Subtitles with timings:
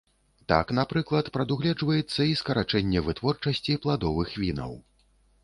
[0.51, 4.77] Так, напрыклад, прадугледжваецца і скарачэнне вытворчасці пладовых вінаў.